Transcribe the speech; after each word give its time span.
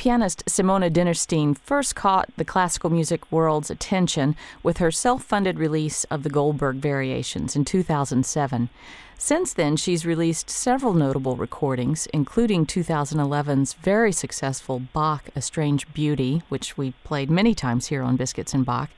pianist 0.00 0.42
Simone 0.48 0.90
Dinnerstein 0.90 1.54
first 1.58 1.94
caught 1.94 2.30
the 2.38 2.44
classical 2.44 2.88
music 2.88 3.30
world's 3.30 3.70
attention 3.70 4.34
with 4.62 4.78
her 4.78 4.90
self 4.90 5.22
funded 5.22 5.58
release 5.58 6.04
of 6.04 6.22
the 6.22 6.30
Goldberg 6.30 6.76
Variations 6.76 7.54
in 7.54 7.66
2007. 7.66 8.70
Since 9.18 9.52
then, 9.52 9.76
she's 9.76 10.06
released 10.06 10.48
several 10.48 10.94
notable 10.94 11.36
recordings, 11.36 12.06
including 12.14 12.64
2011's 12.64 13.74
very 13.74 14.10
successful 14.10 14.78
Bach 14.78 15.28
A 15.36 15.42
Strange 15.42 15.92
Beauty, 15.92 16.40
which 16.48 16.78
we 16.78 16.92
played 17.04 17.30
many 17.30 17.54
times 17.54 17.88
here 17.88 18.02
on 18.02 18.16
Biscuits 18.16 18.54
and 18.54 18.64
Bach. 18.64 18.88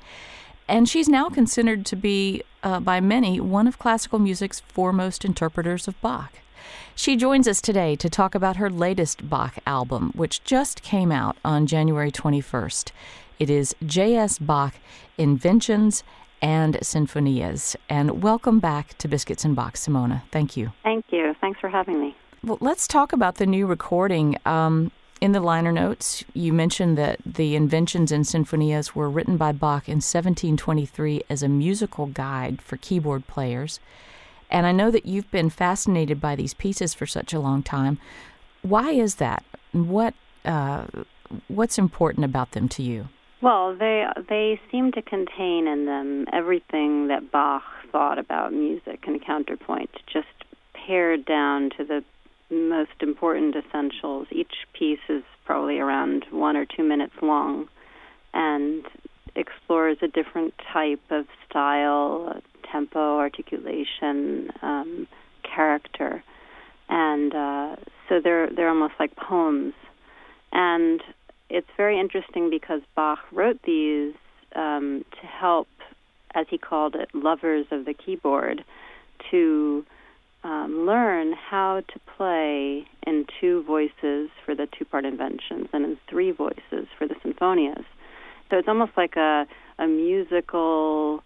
And 0.68 0.88
she's 0.88 1.08
now 1.08 1.28
considered 1.28 1.84
to 1.86 1.96
be, 1.96 2.44
uh, 2.62 2.78
by 2.78 3.00
many, 3.00 3.40
one 3.40 3.66
of 3.66 3.76
classical 3.76 4.20
music's 4.20 4.60
foremost 4.60 5.24
interpreters 5.24 5.88
of 5.88 6.00
Bach. 6.00 6.41
She 6.94 7.16
joins 7.16 7.48
us 7.48 7.60
today 7.60 7.96
to 7.96 8.08
talk 8.08 8.34
about 8.34 8.56
her 8.56 8.70
latest 8.70 9.28
Bach 9.28 9.58
album, 9.66 10.12
which 10.14 10.44
just 10.44 10.82
came 10.82 11.10
out 11.10 11.36
on 11.44 11.66
January 11.66 12.10
21st. 12.10 12.92
It 13.38 13.50
is 13.50 13.74
J.S. 13.84 14.38
Bach 14.38 14.74
Inventions 15.18 16.04
and 16.40 16.74
Sinfonias. 16.76 17.76
And 17.88 18.22
welcome 18.22 18.58
back 18.58 18.96
to 18.98 19.08
Biscuits 19.08 19.44
and 19.44 19.56
Bach, 19.56 19.76
Simone. 19.76 20.22
Thank 20.30 20.56
you. 20.56 20.72
Thank 20.82 21.06
you. 21.10 21.34
Thanks 21.40 21.60
for 21.60 21.68
having 21.68 22.00
me. 22.00 22.16
Well, 22.44 22.58
let's 22.60 22.88
talk 22.88 23.12
about 23.12 23.36
the 23.36 23.46
new 23.46 23.66
recording. 23.66 24.36
Um, 24.44 24.90
in 25.20 25.30
the 25.30 25.40
liner 25.40 25.70
notes, 25.70 26.24
you 26.34 26.52
mentioned 26.52 26.98
that 26.98 27.20
the 27.24 27.54
Inventions 27.54 28.10
and 28.10 28.24
Sinfonias 28.24 28.96
were 28.96 29.08
written 29.08 29.36
by 29.36 29.52
Bach 29.52 29.88
in 29.88 29.98
1723 29.98 31.22
as 31.30 31.44
a 31.44 31.48
musical 31.48 32.06
guide 32.06 32.60
for 32.60 32.76
keyboard 32.76 33.28
players. 33.28 33.78
And 34.52 34.66
I 34.66 34.72
know 34.72 34.90
that 34.90 35.06
you've 35.06 35.30
been 35.30 35.48
fascinated 35.48 36.20
by 36.20 36.36
these 36.36 36.52
pieces 36.52 36.92
for 36.92 37.06
such 37.06 37.32
a 37.32 37.40
long 37.40 37.62
time. 37.62 37.98
Why 38.60 38.92
is 38.92 39.16
that? 39.16 39.42
What 39.72 40.14
uh, 40.44 40.86
what's 41.48 41.78
important 41.78 42.26
about 42.26 42.52
them 42.52 42.68
to 42.68 42.82
you? 42.82 43.08
Well, 43.40 43.74
they 43.74 44.06
they 44.28 44.60
seem 44.70 44.92
to 44.92 45.02
contain 45.02 45.66
in 45.66 45.86
them 45.86 46.26
everything 46.32 47.08
that 47.08 47.32
Bach 47.32 47.64
thought 47.90 48.18
about 48.18 48.52
music 48.52 49.04
and 49.06 49.24
counterpoint, 49.24 49.90
just 50.12 50.28
pared 50.74 51.24
down 51.24 51.70
to 51.78 51.84
the 51.84 52.04
most 52.54 53.00
important 53.00 53.56
essentials. 53.56 54.28
Each 54.30 54.66
piece 54.74 55.00
is 55.08 55.22
probably 55.46 55.78
around 55.78 56.26
one 56.30 56.58
or 56.58 56.66
two 56.66 56.82
minutes 56.82 57.14
long, 57.22 57.68
and 58.34 58.84
explores 59.34 59.96
a 60.02 60.08
different 60.08 60.52
type 60.72 61.00
of 61.10 61.26
style, 61.48 62.42
tempo, 62.72 63.18
articulation, 63.18 64.50
um, 64.62 65.06
character, 65.42 66.24
and 66.88 67.34
uh, 67.34 67.76
so 68.08 68.20
they're 68.24 68.48
they're 68.54 68.68
almost 68.68 68.94
like 68.98 69.14
poems. 69.16 69.74
And 70.52 71.00
it's 71.48 71.68
very 71.76 71.98
interesting 72.00 72.50
because 72.50 72.80
Bach 72.94 73.20
wrote 73.30 73.60
these 73.64 74.14
um, 74.56 75.04
to 75.20 75.26
help, 75.26 75.68
as 76.34 76.46
he 76.50 76.58
called 76.58 76.94
it, 76.94 77.08
lovers 77.14 77.66
of 77.70 77.84
the 77.84 77.94
keyboard, 77.94 78.64
to 79.30 79.84
um, 80.44 80.86
learn 80.86 81.32
how 81.32 81.82
to 81.92 82.00
play 82.16 82.86
in 83.06 83.26
two 83.40 83.62
voices 83.62 84.28
for 84.44 84.54
the 84.54 84.66
two-part 84.76 85.04
inventions 85.04 85.68
and 85.72 85.84
in 85.84 85.98
three 86.10 86.32
voices 86.32 86.86
for 86.98 87.06
the 87.06 87.14
sinfonias. 87.24 87.84
So 88.50 88.58
it's 88.58 88.68
almost 88.68 88.92
like 88.96 89.16
a 89.16 89.46
a 89.78 89.86
musical 89.86 91.22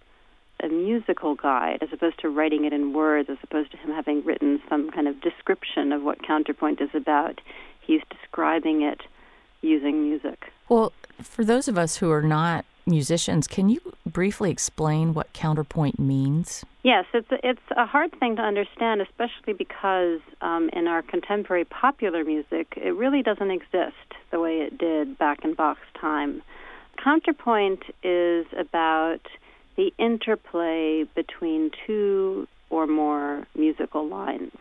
musical 1.07 1.35
guide 1.35 1.79
as 1.83 1.89
opposed 1.93 2.19
to 2.21 2.29
writing 2.29 2.65
it 2.65 2.73
in 2.73 2.93
words, 2.93 3.29
as 3.31 3.39
opposed 3.43 3.71
to 3.71 3.77
him 3.77 3.91
having 3.91 4.25
written 4.25 4.61
some 4.69 4.91
kind 4.91 5.09
of 5.09 5.21
description 5.21 5.93
of 5.93 6.03
what 6.03 6.23
counterpoint 6.23 6.81
is 6.81 6.91
about. 6.95 7.41
He's 7.81 8.03
describing 8.11 8.83
it 8.83 9.01
using 9.63 10.09
music. 10.09 10.53
Well, 10.69 10.93
for 11.23 11.45
those 11.45 11.69
of 11.69 11.79
us 11.79 11.97
who 11.97 12.11
are 12.11 12.23
not 12.23 12.65
musicians, 12.87 13.47
can 13.47 13.69
you 13.69 13.81
briefly 14.05 14.51
explain 14.51 15.15
what 15.15 15.33
counterpoint 15.33 15.99
means? 15.99 16.65
Yes, 16.83 17.05
it's 17.15 17.31
a, 17.31 17.39
it's 17.49 17.61
a 17.77 17.87
hard 17.87 18.13
thing 18.19 18.37
to 18.37 18.43
understand, 18.43 19.01
especially 19.01 19.53
because 19.53 20.21
um, 20.41 20.71
in 20.73 20.87
our 20.87 21.03
contemporary 21.03 21.65
popular 21.65 22.25
music, 22.25 22.75
it 22.77 22.95
really 22.95 23.23
doesn't 23.23 23.51
exist 23.51 24.15
the 24.31 24.41
way 24.41 24.59
it 24.59 24.79
did 24.79 25.19
back 25.19 25.45
in 25.45 25.55
Bach's 25.55 25.81
time. 26.01 26.43
Counterpoint 27.03 27.83
is 28.03 28.47
about 28.57 29.21
the 29.77 29.93
interplay 29.99 31.05
between 31.15 31.71
two 31.87 32.47
or 32.71 32.87
more 32.87 33.47
musical 33.55 34.09
lines. 34.09 34.53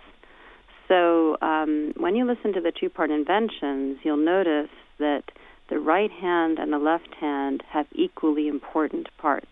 So 0.87 1.37
um, 1.41 1.93
when 1.97 2.15
you 2.15 2.25
listen 2.25 2.53
to 2.53 2.61
the 2.61 2.71
two 2.71 2.89
part 2.89 3.09
inventions, 3.09 3.97
you'll 4.03 4.17
notice 4.17 4.69
that 4.99 5.23
the 5.69 5.79
right 5.79 6.11
hand 6.11 6.59
and 6.59 6.71
the 6.71 6.77
left 6.77 7.13
hand 7.19 7.63
have 7.69 7.87
equally 7.93 8.47
important 8.47 9.07
parts. 9.17 9.47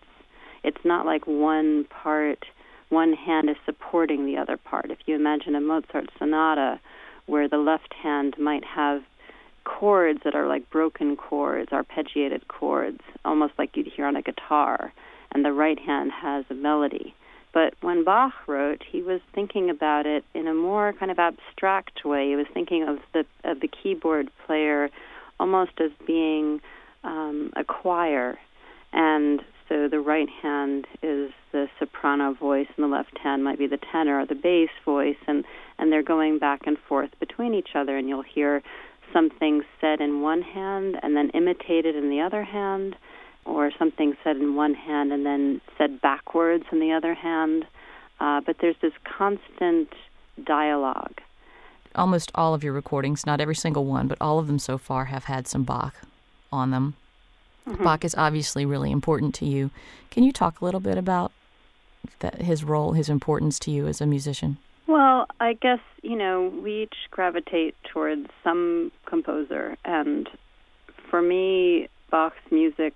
It's 0.62 0.84
not 0.84 1.06
like 1.06 1.26
one 1.26 1.84
part, 1.84 2.44
one 2.88 3.12
hand 3.12 3.50
is 3.50 3.56
supporting 3.64 4.26
the 4.26 4.36
other 4.36 4.56
part. 4.56 4.90
If 4.90 4.98
you 5.06 5.16
imagine 5.16 5.56
a 5.56 5.60
Mozart 5.60 6.10
sonata 6.18 6.80
where 7.26 7.48
the 7.48 7.58
left 7.58 7.92
hand 8.00 8.36
might 8.38 8.64
have 8.64 9.02
chords 9.64 10.20
that 10.24 10.34
are 10.34 10.46
like 10.46 10.70
broken 10.70 11.16
chords, 11.16 11.70
arpeggiated 11.70 12.46
chords, 12.48 13.00
almost 13.24 13.54
like 13.58 13.76
you'd 13.76 13.88
hear 13.88 14.06
on 14.06 14.14
a 14.14 14.22
guitar 14.22 14.92
and 15.34 15.44
the 15.44 15.52
right 15.52 15.78
hand 15.78 16.12
has 16.12 16.44
a 16.48 16.54
melody. 16.54 17.14
But 17.52 17.74
when 17.82 18.04
Bach 18.04 18.32
wrote, 18.48 18.82
he 18.90 19.02
was 19.02 19.20
thinking 19.32 19.70
about 19.70 20.06
it 20.06 20.24
in 20.34 20.48
a 20.48 20.54
more 20.54 20.92
kind 20.92 21.10
of 21.10 21.18
abstract 21.18 22.04
way. 22.04 22.28
He 22.30 22.36
was 22.36 22.46
thinking 22.52 22.82
of 22.82 22.98
the 23.12 23.24
of 23.44 23.60
the 23.60 23.68
keyboard 23.68 24.30
player 24.46 24.90
almost 25.38 25.72
as 25.78 25.90
being 26.06 26.60
um, 27.04 27.52
a 27.56 27.64
choir, 27.64 28.38
and 28.92 29.40
so 29.68 29.88
the 29.88 30.00
right 30.00 30.28
hand 30.28 30.86
is 31.02 31.30
the 31.52 31.68
soprano 31.78 32.34
voice, 32.34 32.66
and 32.76 32.84
the 32.84 32.88
left 32.88 33.16
hand 33.18 33.44
might 33.44 33.58
be 33.58 33.66
the 33.66 33.78
tenor 33.92 34.20
or 34.20 34.26
the 34.26 34.34
bass 34.34 34.70
voice, 34.84 35.16
and 35.28 35.44
and 35.78 35.92
they're 35.92 36.02
going 36.02 36.38
back 36.38 36.62
and 36.66 36.76
forth 36.88 37.10
between 37.20 37.54
each 37.54 37.70
other, 37.76 37.96
and 37.96 38.08
you'll 38.08 38.22
hear 38.22 38.62
something 39.12 39.62
said 39.80 40.00
in 40.00 40.22
one 40.22 40.42
hand 40.42 40.96
and 41.02 41.16
then 41.16 41.30
imitated 41.30 41.94
in 41.94 42.10
the 42.10 42.20
other 42.20 42.42
hand 42.42 42.96
or 43.44 43.70
something 43.78 44.16
said 44.24 44.36
in 44.36 44.54
one 44.54 44.74
hand 44.74 45.12
and 45.12 45.24
then 45.24 45.60
said 45.76 46.00
backwards 46.00 46.64
in 46.72 46.80
the 46.80 46.92
other 46.92 47.14
hand. 47.14 47.64
Uh, 48.20 48.40
but 48.40 48.56
there's 48.60 48.76
this 48.80 48.92
constant 49.04 49.88
dialogue. 50.44 51.20
Almost 51.94 52.32
all 52.34 52.54
of 52.54 52.64
your 52.64 52.72
recordings, 52.72 53.26
not 53.26 53.40
every 53.40 53.54
single 53.54 53.84
one, 53.84 54.08
but 54.08 54.18
all 54.20 54.38
of 54.38 54.46
them 54.46 54.58
so 54.58 54.78
far 54.78 55.06
have 55.06 55.24
had 55.24 55.46
some 55.46 55.62
Bach 55.62 55.94
on 56.50 56.70
them. 56.70 56.94
Mm-hmm. 57.68 57.84
Bach 57.84 58.04
is 58.04 58.14
obviously 58.16 58.66
really 58.66 58.90
important 58.90 59.34
to 59.36 59.46
you. 59.46 59.70
Can 60.10 60.22
you 60.22 60.32
talk 60.32 60.60
a 60.60 60.64
little 60.64 60.80
bit 60.80 60.98
about 60.98 61.32
that, 62.18 62.42
his 62.42 62.64
role, 62.64 62.92
his 62.92 63.08
importance 63.08 63.58
to 63.60 63.70
you 63.70 63.86
as 63.86 64.00
a 64.00 64.06
musician? 64.06 64.58
Well, 64.86 65.26
I 65.40 65.54
guess, 65.54 65.80
you 66.02 66.16
know, 66.16 66.52
we 66.62 66.82
each 66.82 66.96
gravitate 67.10 67.74
towards 67.84 68.28
some 68.42 68.92
composer. 69.06 69.76
And 69.84 70.28
for 71.10 71.22
me, 71.22 71.88
Bach's 72.10 72.36
music 72.50 72.94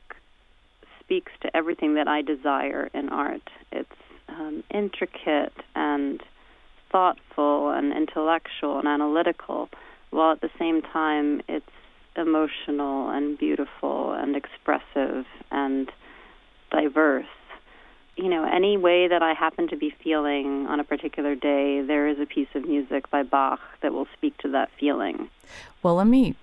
speaks 1.09 1.33
to 1.41 1.57
everything 1.57 1.95
that 1.95 2.07
I 2.07 2.21
desire 2.21 2.91
in 2.93 3.09
art. 3.09 3.49
It's 3.73 3.89
um, 4.29 4.63
intricate 4.71 5.55
and 5.75 6.23
thoughtful 6.93 7.71
and 7.71 7.95
intellectual 7.95 8.79
and 8.79 8.87
analytical, 8.87 9.71
while 10.11 10.33
at 10.33 10.43
the 10.43 10.51
same 10.59 10.83
time 10.83 11.41
it's 11.49 11.65
emotional 12.15 13.09
and 13.09 13.39
beautiful 13.39 14.13
and 14.13 14.37
expressive 14.37 15.25
and 15.51 15.91
diverse. 16.71 17.25
You 18.17 18.29
know, 18.29 18.45
any 18.45 18.77
way 18.77 19.09
that 19.09 19.23
I 19.23 19.33
happen 19.33 19.69
to 19.69 19.77
be 19.77 19.95
feeling 20.05 20.67
on 20.67 20.79
a 20.79 20.85
particular 20.85 21.35
day, 21.35 21.81
there 21.81 22.07
is 22.07 22.19
a 22.19 22.27
piece 22.27 22.49
of 22.55 22.69
music 22.69 23.11
by 23.11 23.23
Bach 23.23 23.61
that 23.81 23.95
will 23.95 24.09
speak 24.15 24.37
to 24.39 24.49
that 24.51 24.69
feeling. 24.79 25.31
Well, 25.83 25.95
let 25.95 26.07
me 26.07 26.35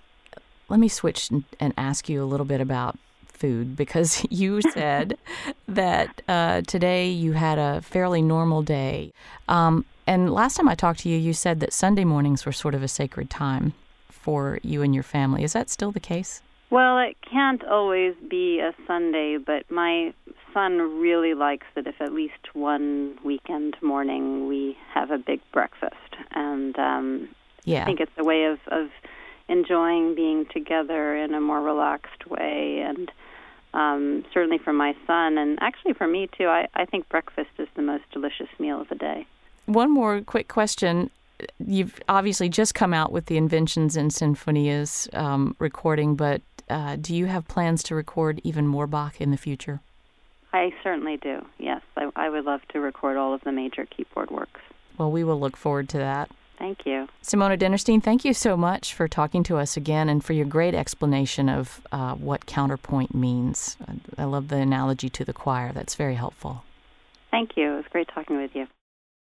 let 0.70 0.80
me 0.80 0.88
switch 0.88 1.30
and 1.30 1.74
ask 1.78 2.10
you 2.10 2.24
a 2.24 2.26
little 2.26 2.48
bit 2.48 2.62
about 2.62 2.98
food 3.36 3.76
because 3.76 4.26
you 4.30 4.62
said 4.62 5.18
that 5.68 6.22
uh, 6.28 6.62
today 6.62 7.10
you 7.10 7.34
had 7.34 7.58
a 7.58 7.82
fairly 7.82 8.22
normal 8.22 8.62
day. 8.62 9.14
Um, 9.48 9.86
and 10.08 10.32
last 10.34 10.56
time 10.58 10.68
I 10.68 10.76
talked 10.76 11.00
to 11.02 11.10
you, 11.10 11.18
you 11.18 11.34
said 11.34 11.60
that 11.60 11.74
Sunday 11.74 12.06
mornings 12.06 12.46
were 12.46 12.52
sort 12.52 12.76
of 12.76 12.84
a 12.84 12.88
sacred 12.88 13.30
time 13.30 13.74
for 14.10 14.60
you 14.64 14.82
and 14.82 14.94
your 14.94 15.04
family. 15.04 15.44
Is 15.44 15.54
that 15.54 15.70
still 15.70 15.92
the 15.92 16.00
case? 16.00 16.42
Well, 16.70 17.00
it 17.00 17.16
can't 17.22 17.64
always 17.64 18.16
be 18.28 18.60
a 18.60 18.74
Sunday, 18.88 19.38
but 19.38 19.70
my 19.70 20.14
son 20.54 21.00
really 21.00 21.34
likes 21.34 21.68
that 21.76 21.86
if 21.86 22.02
at 22.02 22.12
least 22.12 22.54
one 22.54 23.18
weekend 23.24 23.76
morning 23.82 24.48
we 24.48 24.78
have 24.94 25.12
a 25.12 25.18
big 25.18 25.42
breakfast. 25.52 25.96
And 26.32 26.78
um, 26.80 27.30
yeah. 27.66 27.84
I 27.84 27.86
think 27.86 28.00
it's 28.00 28.12
a 28.18 28.24
way 28.24 28.46
of, 28.46 28.60
of 28.68 28.90
enjoying 29.48 30.16
being 30.16 30.46
together 30.52 31.16
in 31.16 31.34
a 31.34 31.42
more 31.42 31.62
relaxed 31.62 32.28
way 32.28 32.84
and 32.86 33.12
um, 33.74 34.24
certainly 34.34 34.58
for 34.58 34.74
my 34.74 34.96
son 35.06 35.38
and 35.38 35.58
actually 35.62 35.94
for 35.94 36.08
me 36.08 36.30
too 36.38 36.48
I, 36.48 36.68
I 36.74 36.86
think 36.86 37.10
breakfast 37.10 37.52
is 37.58 37.68
the 37.76 37.82
most 37.82 38.04
delicious 38.12 38.50
meal 38.60 38.82
of 38.82 38.90
the 38.90 38.96
day 38.96 39.28
one 39.66 39.92
more 39.92 40.22
quick 40.22 40.48
question 40.48 41.10
you've 41.60 42.00
obviously 42.08 42.50
just 42.50 42.76
come 42.76 42.94
out 42.94 43.12
with 43.12 43.26
the 43.26 43.38
Inventions 43.38 43.96
and 43.96 44.12
Sinfonias 44.12 45.14
um, 45.14 45.56
recording, 45.60 46.16
but 46.16 46.42
uh, 46.70 46.96
do 46.98 47.16
you 47.16 47.26
have 47.26 47.48
plans 47.48 47.84
to 47.84 47.96
record 47.96 48.42
even 48.44 48.68
more 48.68 48.88
Bach 48.88 49.20
in 49.22 49.32
the 49.32 49.38
future? 49.38 49.82
I 50.54 50.72
certainly 50.84 51.18
do. 51.18 51.46
Yes, 51.58 51.82
I, 51.98 52.10
I 52.16 52.30
would 52.30 52.46
love 52.46 52.62
to 52.70 52.80
record 52.80 53.18
all 53.18 53.34
of 53.34 53.42
the 53.42 53.52
major 53.52 53.86
keyboard 53.86 54.32
works. 54.32 54.62
Well, 54.98 55.12
we 55.12 55.24
will 55.24 55.40
look 55.40 55.58
forward 55.58 55.90
to 55.90 55.98
that. 55.98 56.32
Thank 56.58 56.86
you. 56.86 57.08
Simone 57.22 57.58
Dinnerstein, 57.58 58.02
thank 58.02 58.24
you 58.24 58.34
so 58.34 58.56
much 58.56 58.94
for 58.94 59.08
talking 59.08 59.44
to 59.44 59.58
us 59.58 59.76
again 59.76 60.10
and 60.10 60.24
for 60.24 60.34
your 60.34 60.46
great 60.46 60.74
explanation 60.74 61.50
of 61.50 61.82
uh, 61.92 62.16
what 62.16 62.46
counterpoint 62.46 63.14
means. 63.14 63.78
I 64.18 64.24
love 64.24 64.48
the 64.48 64.58
analogy 64.58 65.10
to 65.10 65.26
the 65.26 65.34
choir. 65.34 65.72
That's 65.74 65.96
very 65.96 66.16
helpful. 66.16 66.64
Thank 67.32 67.58
you. 67.58 67.74
It 67.74 67.76
was 67.76 67.86
great 67.90 68.08
talking 68.14 68.38
with 68.38 68.56
you. 68.56 68.68